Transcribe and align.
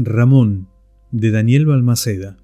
Ramón, 0.00 0.68
de 1.10 1.32
Daniel 1.32 1.66
Balmaceda. 1.66 2.36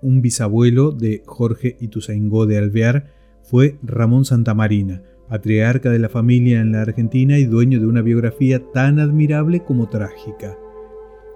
Un 0.00 0.22
bisabuelo 0.22 0.90
de 0.90 1.22
Jorge 1.26 1.76
Ituzaingó 1.78 2.46
de 2.46 2.56
Alvear 2.56 3.12
fue 3.42 3.78
Ramón 3.82 4.24
Santamarina, 4.24 5.02
patriarca 5.28 5.90
de 5.90 5.98
la 5.98 6.08
familia 6.08 6.62
en 6.62 6.72
la 6.72 6.80
Argentina 6.80 7.36
y 7.36 7.44
dueño 7.44 7.78
de 7.78 7.86
una 7.86 8.00
biografía 8.00 8.72
tan 8.72 9.00
admirable 9.00 9.62
como 9.64 9.90
trágica. 9.90 10.56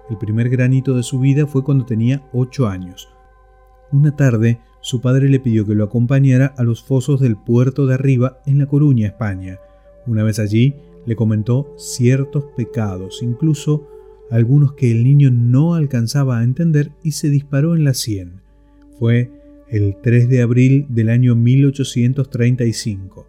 El 0.09 0.17
primer 0.17 0.49
granito 0.49 0.95
de 0.95 1.03
su 1.03 1.19
vida 1.19 1.45
fue 1.45 1.63
cuando 1.63 1.85
tenía 1.85 2.27
ocho 2.33 2.67
años. 2.67 3.09
Una 3.91 4.15
tarde, 4.15 4.59
su 4.81 5.01
padre 5.01 5.29
le 5.29 5.39
pidió 5.39 5.67
que 5.67 5.75
lo 5.75 5.83
acompañara 5.83 6.47
a 6.57 6.63
los 6.63 6.81
fosos 6.81 7.19
del 7.19 7.37
puerto 7.37 7.85
de 7.85 7.93
arriba 7.93 8.39
en 8.47 8.57
La 8.57 8.65
Coruña, 8.65 9.05
España. 9.05 9.59
Una 10.07 10.23
vez 10.23 10.39
allí, 10.39 10.73
le 11.05 11.15
comentó 11.15 11.73
ciertos 11.77 12.45
pecados, 12.55 13.21
incluso 13.21 13.87
algunos 14.29 14.73
que 14.73 14.91
el 14.91 15.03
niño 15.03 15.29
no 15.31 15.75
alcanzaba 15.75 16.39
a 16.39 16.43
entender 16.43 16.91
y 17.03 17.11
se 17.11 17.29
disparó 17.29 17.75
en 17.75 17.83
la 17.83 17.93
sien. 17.93 18.41
Fue 18.97 19.29
el 19.67 19.97
3 20.01 20.29
de 20.29 20.41
abril 20.41 20.85
del 20.89 21.09
año 21.09 21.35
1835. 21.35 23.27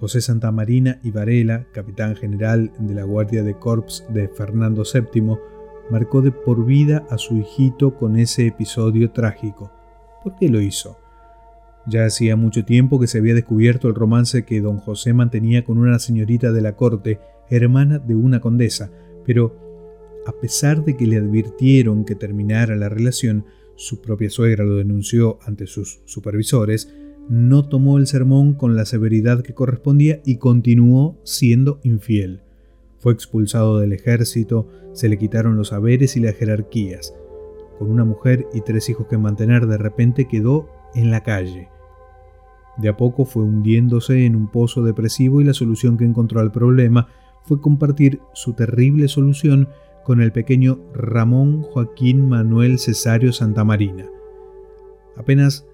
José 0.00 0.20
Santamarina 0.20 1.00
y 1.02 1.10
Varela, 1.10 1.66
capitán 1.72 2.14
general 2.14 2.72
de 2.78 2.94
la 2.94 3.04
Guardia 3.04 3.42
de 3.42 3.54
Corps 3.54 4.04
de 4.10 4.28
Fernando 4.28 4.82
VII, 4.82 5.38
marcó 5.90 6.22
de 6.22 6.30
por 6.30 6.64
vida 6.64 7.06
a 7.10 7.18
su 7.18 7.36
hijito 7.36 7.94
con 7.94 8.16
ese 8.16 8.46
episodio 8.46 9.10
trágico. 9.10 9.72
¿Por 10.22 10.36
qué 10.36 10.48
lo 10.48 10.60
hizo? 10.60 10.98
Ya 11.88 12.04
hacía 12.04 12.36
mucho 12.36 12.64
tiempo 12.64 13.00
que 13.00 13.06
se 13.06 13.18
había 13.18 13.34
descubierto 13.34 13.88
el 13.88 13.94
romance 13.94 14.44
que 14.44 14.60
don 14.60 14.76
José 14.76 15.14
mantenía 15.14 15.64
con 15.64 15.78
una 15.78 15.98
señorita 15.98 16.52
de 16.52 16.60
la 16.60 16.76
corte, 16.76 17.18
hermana 17.48 17.98
de 17.98 18.14
una 18.14 18.40
condesa, 18.40 18.90
pero 19.24 19.56
a 20.26 20.32
pesar 20.32 20.84
de 20.84 20.96
que 20.96 21.06
le 21.06 21.16
advirtieron 21.16 22.04
que 22.04 22.14
terminara 22.14 22.76
la 22.76 22.90
relación, 22.90 23.46
su 23.76 24.02
propia 24.02 24.28
suegra 24.28 24.64
lo 24.64 24.76
denunció 24.76 25.38
ante 25.46 25.66
sus 25.66 26.02
supervisores, 26.04 26.92
no 27.30 27.66
tomó 27.66 27.96
el 27.96 28.06
sermón 28.06 28.52
con 28.52 28.76
la 28.76 28.84
severidad 28.84 29.42
que 29.42 29.54
correspondía 29.54 30.20
y 30.26 30.36
continuó 30.36 31.18
siendo 31.24 31.80
infiel. 31.82 32.42
Fue 32.98 33.12
expulsado 33.14 33.78
del 33.78 33.94
ejército, 33.94 34.68
se 34.92 35.08
le 35.08 35.16
quitaron 35.16 35.56
los 35.56 35.72
haberes 35.72 36.16
y 36.16 36.20
las 36.20 36.34
jerarquías. 36.34 37.14
Con 37.78 37.90
una 37.90 38.04
mujer 38.04 38.46
y 38.52 38.60
tres 38.60 38.90
hijos 38.90 39.06
que 39.06 39.16
mantener 39.16 39.66
de 39.66 39.78
repente 39.78 40.26
quedó 40.26 40.68
en 40.94 41.10
la 41.10 41.22
calle. 41.22 41.68
De 42.78 42.88
a 42.88 42.96
poco 42.96 43.24
fue 43.24 43.42
hundiéndose 43.42 44.24
en 44.24 44.36
un 44.36 44.48
pozo 44.48 44.82
depresivo 44.82 45.40
y 45.40 45.44
la 45.44 45.54
solución 45.54 45.96
que 45.96 46.04
encontró 46.04 46.40
al 46.40 46.52
problema 46.52 47.08
fue 47.42 47.60
compartir 47.60 48.20
su 48.34 48.52
terrible 48.52 49.08
solución 49.08 49.68
con 50.04 50.20
el 50.20 50.32
pequeño 50.32 50.78
Ramón 50.94 51.62
Joaquín 51.62 52.28
Manuel 52.28 52.78
Cesario 52.78 53.32
Santamarina. 53.32 54.06
Apenas 55.16 55.66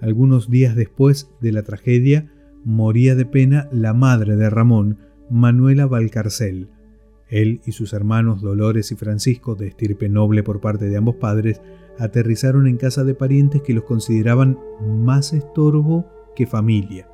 algunos 0.00 0.50
días 0.50 0.74
después 0.74 1.30
de 1.40 1.52
la 1.52 1.62
tragedia, 1.62 2.30
moría 2.64 3.14
de 3.14 3.24
pena 3.24 3.68
la 3.72 3.94
madre 3.94 4.36
de 4.36 4.50
Ramón, 4.50 4.98
Manuela 5.30 5.86
Valcarcel. 5.86 6.68
Él 7.28 7.60
y 7.66 7.72
sus 7.72 7.92
hermanos 7.92 8.40
Dolores 8.40 8.90
y 8.90 8.96
Francisco, 8.96 9.54
de 9.54 9.68
estirpe 9.68 10.08
noble 10.08 10.42
por 10.42 10.60
parte 10.60 10.88
de 10.88 10.96
ambos 10.96 11.16
padres, 11.16 11.60
aterrizaron 11.98 12.66
en 12.66 12.76
casa 12.76 13.04
de 13.04 13.14
parientes 13.14 13.62
que 13.62 13.74
los 13.74 13.84
consideraban 13.84 14.58
más 14.80 15.32
estorbo 15.32 16.06
familia. 16.46 17.06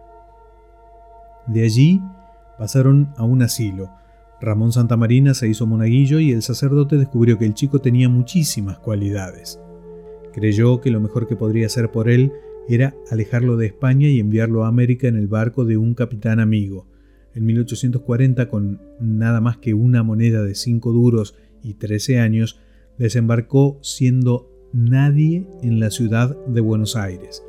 De 1.46 1.64
allí 1.64 2.00
pasaron 2.58 3.12
a 3.16 3.24
un 3.24 3.42
asilo. 3.42 3.90
Ramón 4.40 4.72
Santamarina 4.72 5.34
se 5.34 5.48
hizo 5.48 5.66
monaguillo 5.66 6.20
y 6.20 6.32
el 6.32 6.42
sacerdote 6.42 6.96
descubrió 6.96 7.38
que 7.38 7.46
el 7.46 7.54
chico 7.54 7.80
tenía 7.80 8.08
muchísimas 8.08 8.78
cualidades. 8.78 9.60
Creyó 10.32 10.80
que 10.80 10.90
lo 10.90 11.00
mejor 11.00 11.26
que 11.26 11.36
podría 11.36 11.66
hacer 11.66 11.90
por 11.90 12.08
él 12.08 12.32
era 12.68 12.94
alejarlo 13.11 13.56
de 13.56 13.66
España 13.66 14.08
y 14.08 14.20
enviarlo 14.20 14.64
a 14.64 14.68
América 14.68 15.06
en 15.06 15.16
el 15.16 15.28
barco 15.28 15.64
de 15.64 15.77
un 15.77 15.94
capitán 15.94 16.40
amigo. 16.40 16.86
En 17.34 17.44
1840, 17.46 18.48
con 18.48 18.80
nada 19.00 19.40
más 19.40 19.58
que 19.58 19.74
una 19.74 20.02
moneda 20.02 20.42
de 20.42 20.55
5 20.55 20.92
duros 20.92 21.36
y 21.62 21.74
13 21.74 22.20
años, 22.20 22.58
desembarcó 22.98 23.78
siendo 23.83 24.50
nadie 24.72 25.46
en 25.62 25.80
la 25.80 25.90
ciudad 25.90 26.36
de 26.46 26.60
Buenos 26.60 26.96
Aires 26.96 27.42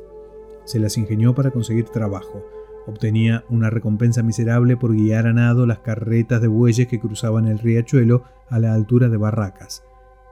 se 0.66 0.78
las 0.78 0.98
ingenió 0.98 1.34
para 1.34 1.50
conseguir 1.50 1.86
trabajo. 1.86 2.44
Obtenía 2.86 3.44
una 3.48 3.70
recompensa 3.70 4.22
miserable 4.22 4.76
por 4.76 4.94
guiar 4.94 5.26
a 5.26 5.32
nado 5.32 5.66
las 5.66 5.78
carretas 5.78 6.40
de 6.40 6.48
bueyes 6.48 6.86
que 6.86 7.00
cruzaban 7.00 7.46
el 7.48 7.58
riachuelo 7.58 8.22
a 8.48 8.60
la 8.60 8.74
altura 8.74 9.08
de 9.08 9.16
Barracas. 9.16 9.82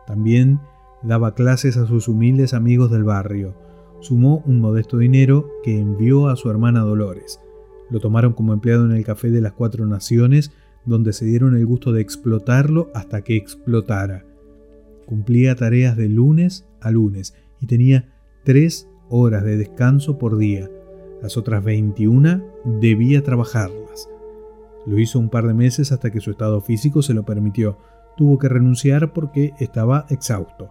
También 0.06 0.60
daba 1.02 1.34
clases 1.34 1.76
a 1.76 1.86
sus 1.86 2.06
humildes 2.08 2.54
amigos 2.54 2.90
del 2.90 3.04
barrio. 3.04 3.54
Sumó 4.00 4.42
un 4.46 4.60
modesto 4.60 4.98
dinero 4.98 5.48
que 5.62 5.80
envió 5.80 6.28
a 6.28 6.36
su 6.36 6.50
hermana 6.50 6.80
Dolores. 6.80 7.40
Lo 7.90 8.00
tomaron 8.00 8.34
como 8.34 8.52
empleado 8.52 8.84
en 8.84 8.92
el 8.92 9.04
Café 9.04 9.30
de 9.30 9.40
las 9.40 9.52
Cuatro 9.52 9.86
Naciones, 9.86 10.52
donde 10.84 11.12
se 11.12 11.24
dieron 11.24 11.56
el 11.56 11.66
gusto 11.66 11.92
de 11.92 12.02
explotarlo 12.02 12.90
hasta 12.94 13.22
que 13.22 13.36
explotara. 13.36 14.24
Cumplía 15.06 15.54
tareas 15.54 15.96
de 15.96 16.08
lunes 16.08 16.66
a 16.80 16.90
lunes 16.90 17.34
y 17.60 17.66
tenía 17.66 18.12
tres 18.44 18.88
horas 19.08 19.44
de 19.44 19.56
descanso 19.56 20.18
por 20.18 20.36
día. 20.36 20.70
Las 21.22 21.36
otras 21.36 21.64
21 21.64 22.42
debía 22.80 23.22
trabajarlas. 23.22 24.08
Lo 24.86 24.98
hizo 24.98 25.18
un 25.18 25.30
par 25.30 25.46
de 25.46 25.54
meses 25.54 25.92
hasta 25.92 26.10
que 26.10 26.20
su 26.20 26.30
estado 26.30 26.60
físico 26.60 27.02
se 27.02 27.14
lo 27.14 27.24
permitió. 27.24 27.78
Tuvo 28.16 28.38
que 28.38 28.48
renunciar 28.48 29.12
porque 29.12 29.52
estaba 29.58 30.06
exhausto. 30.10 30.70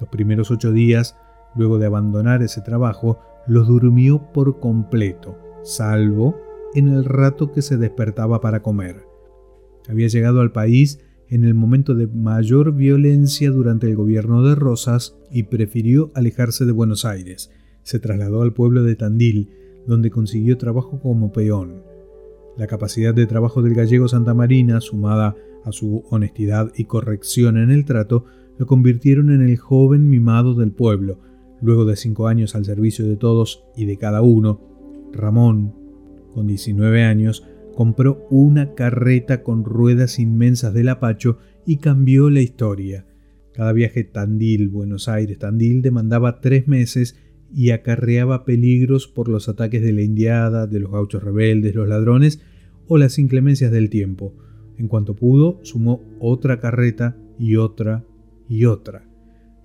Los 0.00 0.08
primeros 0.08 0.50
ocho 0.50 0.72
días, 0.72 1.16
luego 1.54 1.78
de 1.78 1.86
abandonar 1.86 2.42
ese 2.42 2.60
trabajo, 2.60 3.20
los 3.46 3.68
durmió 3.68 4.32
por 4.32 4.58
completo, 4.58 5.38
salvo 5.62 6.36
en 6.74 6.88
el 6.88 7.04
rato 7.04 7.52
que 7.52 7.62
se 7.62 7.76
despertaba 7.76 8.40
para 8.40 8.60
comer. 8.60 9.06
Había 9.88 10.08
llegado 10.08 10.40
al 10.40 10.52
país 10.52 10.98
en 11.28 11.44
el 11.44 11.54
momento 11.54 11.94
de 11.94 12.06
mayor 12.06 12.74
violencia 12.74 13.50
durante 13.50 13.88
el 13.88 13.96
gobierno 13.96 14.42
de 14.42 14.54
Rosas 14.54 15.16
y 15.30 15.44
prefirió 15.44 16.10
alejarse 16.14 16.64
de 16.64 16.72
Buenos 16.72 17.04
Aires. 17.04 17.50
Se 17.82 17.98
trasladó 17.98 18.42
al 18.42 18.52
pueblo 18.52 18.82
de 18.82 18.96
Tandil, 18.96 19.50
donde 19.86 20.10
consiguió 20.10 20.56
trabajo 20.56 21.00
como 21.00 21.32
peón. 21.32 21.82
La 22.56 22.66
capacidad 22.66 23.14
de 23.14 23.26
trabajo 23.26 23.62
del 23.62 23.74
gallego 23.74 24.08
Santa 24.08 24.34
Marina, 24.34 24.80
sumada 24.80 25.36
a 25.64 25.72
su 25.72 26.04
honestidad 26.10 26.72
y 26.76 26.84
corrección 26.84 27.58
en 27.58 27.70
el 27.70 27.84
trato, 27.84 28.24
lo 28.58 28.66
convirtieron 28.66 29.30
en 29.30 29.42
el 29.42 29.56
joven 29.56 30.08
mimado 30.08 30.54
del 30.54 30.72
pueblo. 30.72 31.18
Luego 31.60 31.84
de 31.84 31.96
cinco 31.96 32.28
años 32.28 32.54
al 32.54 32.64
servicio 32.64 33.06
de 33.06 33.16
todos 33.16 33.64
y 33.76 33.84
de 33.84 33.96
cada 33.96 34.22
uno, 34.22 34.60
Ramón, 35.12 35.74
con 36.32 36.46
19 36.46 37.02
años, 37.02 37.46
compró 37.76 38.26
una 38.30 38.72
carreta 38.72 39.42
con 39.42 39.62
ruedas 39.62 40.18
inmensas 40.18 40.72
del 40.72 40.88
Apacho 40.88 41.36
y 41.66 41.76
cambió 41.76 42.30
la 42.30 42.40
historia. 42.40 43.04
Cada 43.52 43.74
viaje 43.74 44.02
Tandil-Buenos 44.02 45.08
Aires-Tandil 45.10 45.82
demandaba 45.82 46.40
tres 46.40 46.68
meses 46.68 47.18
y 47.52 47.72
acarreaba 47.72 48.46
peligros 48.46 49.06
por 49.06 49.28
los 49.28 49.50
ataques 49.50 49.82
de 49.82 49.92
la 49.92 50.00
indiada, 50.00 50.66
de 50.66 50.80
los 50.80 50.90
gauchos 50.90 51.22
rebeldes, 51.22 51.74
los 51.74 51.86
ladrones 51.86 52.40
o 52.88 52.96
las 52.96 53.18
inclemencias 53.18 53.70
del 53.70 53.90
tiempo. 53.90 54.34
En 54.78 54.88
cuanto 54.88 55.14
pudo, 55.14 55.60
sumó 55.62 56.02
otra 56.18 56.60
carreta 56.60 57.18
y 57.38 57.56
otra 57.56 58.06
y 58.48 58.64
otra. 58.64 59.06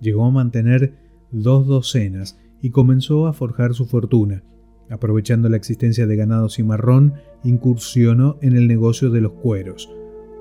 Llegó 0.02 0.26
a 0.26 0.30
mantener 0.30 0.96
dos 1.30 1.66
docenas 1.66 2.38
y 2.60 2.68
comenzó 2.68 3.26
a 3.26 3.32
forjar 3.32 3.72
su 3.72 3.86
fortuna. 3.86 4.44
Aprovechando 4.90 5.48
la 5.48 5.56
existencia 5.56 6.06
de 6.06 6.16
ganado 6.16 6.48
cimarrón, 6.48 7.14
incursionó 7.44 8.38
en 8.42 8.56
el 8.56 8.68
negocio 8.68 9.10
de 9.10 9.20
los 9.20 9.32
cueros. 9.32 9.90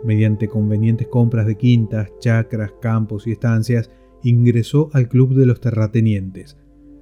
Mediante 0.04 0.48
convenientes 0.48 1.08
compras 1.08 1.46
de 1.46 1.56
quintas, 1.56 2.10
chacras, 2.20 2.74
campos 2.82 3.28
y 3.28 3.32
estancias, 3.32 3.92
ingresó 4.24 4.90
al 4.94 5.08
club 5.08 5.36
de 5.36 5.46
los 5.46 5.62
terratenientes. 5.62 6.58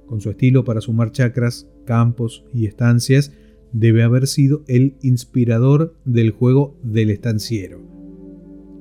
Con 0.06 0.20
su 0.20 0.30
estilo 0.30 0.64
para 0.64 0.80
sumar 0.80 1.12
chacras, 1.12 1.68
campos 1.84 2.44
y 2.52 2.66
estancias, 2.66 3.32
debe 3.72 4.02
haber 4.02 4.26
sido 4.26 4.62
el 4.66 4.96
inspirador 5.02 5.96
del 6.04 6.30
juego 6.30 6.76
del 6.82 7.10
estanciero. 7.10 7.80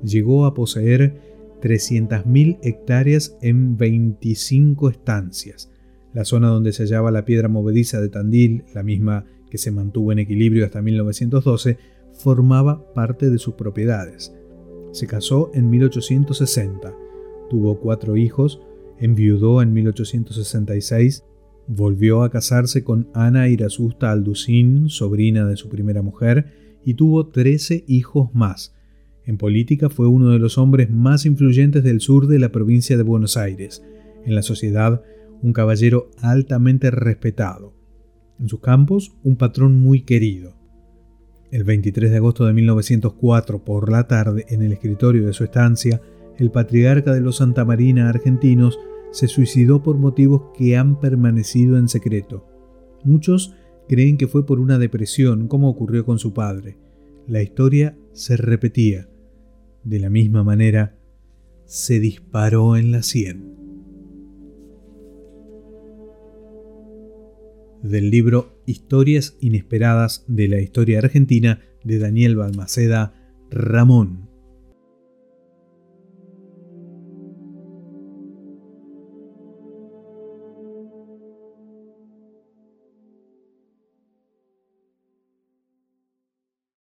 Llegó 0.04 0.46
a 0.46 0.54
poseer 0.54 1.22
300.000 1.62 2.60
hectáreas 2.64 3.38
en 3.42 3.78
25 3.78 4.90
estancias, 4.90 5.72
la 6.14 6.26
zona 6.26 6.50
donde 6.50 6.74
se 6.74 6.84
hallaba 6.84 7.12
la 7.12 7.26
piedra 7.26 7.48
movediza 7.48 8.02
de 8.02 8.10
Tandil, 8.10 8.64
la 8.74 8.84
misma 8.84 9.26
que 9.50 9.58
se 9.58 9.72
mantuvo 9.72 10.12
en 10.12 10.20
equilibrio 10.20 10.66
hasta 10.66 10.82
1912, 10.82 11.78
formaba 12.14 12.94
parte 12.94 13.30
de 13.30 13.38
sus 13.38 13.56
propiedades. 13.56 14.34
Se 14.92 15.08
casó 15.08 15.52
en 15.54 15.70
1860, 15.70 16.94
tuvo 17.50 17.80
cuatro 17.80 18.18
hijos, 18.18 18.62
enviudó 19.00 19.62
en 19.62 19.74
1866, 19.74 21.24
volvió 21.68 22.24
a 22.24 22.32
casarse 22.32 22.84
con 22.84 23.08
Ana 23.14 23.48
Irasusta 23.48 24.12
Alducín, 24.12 24.90
sobrina 24.90 25.46
de 25.46 25.58
su 25.58 25.70
primera 25.70 26.02
mujer, 26.02 26.52
y 26.84 26.96
tuvo 26.96 27.28
13 27.28 27.86
hijos 27.88 28.34
más. 28.34 28.76
En 29.26 29.38
política 29.38 29.90
fue 29.90 30.08
uno 30.08 30.30
de 30.32 30.40
los 30.40 30.58
hombres 30.58 30.90
más 30.90 31.26
influyentes 31.26 31.84
del 31.84 32.02
sur 32.02 32.28
de 32.28 32.40
la 32.40 32.52
provincia 32.52 32.98
de 32.98 33.04
Buenos 33.04 33.38
Aires. 33.38 33.84
En 34.26 34.34
la 34.34 34.42
sociedad, 34.42 35.04
un 35.42 35.54
caballero 35.54 36.12
altamente 36.22 36.92
respetado. 36.92 37.74
En 38.40 38.48
sus 38.48 38.60
campos, 38.60 39.16
un 39.24 39.36
patrón 39.36 39.76
muy 39.76 40.02
querido. 40.02 40.56
El 41.52 41.64
23 41.64 42.12
de 42.12 42.18
agosto 42.18 42.46
de 42.46 42.54
1904, 42.54 43.64
por 43.64 43.92
la 43.92 44.08
tarde, 44.08 44.46
en 44.50 44.62
el 44.62 44.72
escritorio 44.72 45.26
de 45.26 45.34
su 45.34 45.44
estancia, 45.44 46.02
el 46.38 46.52
patriarca 46.52 47.14
de 47.14 47.22
los 47.22 47.38
Santa 47.38 47.66
Marina 47.66 48.08
argentinos 48.08 48.80
se 49.12 49.28
suicidó 49.28 49.82
por 49.82 49.98
motivos 49.98 50.52
que 50.58 50.78
han 50.78 51.00
permanecido 51.00 51.78
en 51.78 51.90
secreto. 51.90 52.46
Muchos 53.04 53.56
creen 53.88 54.18
que 54.18 54.28
fue 54.28 54.46
por 54.46 54.60
una 54.60 54.78
depresión, 54.78 55.48
como 55.48 55.70
ocurrió 55.70 56.06
con 56.06 56.20
su 56.20 56.34
padre. 56.34 56.78
La 57.28 57.42
historia 57.42 57.98
se 58.14 58.38
repetía. 58.38 59.10
De 59.84 60.00
la 60.00 60.10
misma 60.10 60.44
manera, 60.44 60.96
se 61.66 62.00
disparó 62.00 62.78
en 62.78 62.92
la 62.92 63.04
sien. 63.04 63.59
Del 67.84 68.12
libro 68.12 68.62
Historias 68.66 69.38
inesperadas 69.40 70.26
de 70.28 70.48
la 70.48 70.60
historia 70.60 71.00
argentina 71.00 71.62
de 71.84 71.98
Daniel 71.98 72.36
Balmaceda, 72.36 73.14
Ramón. 73.50 74.29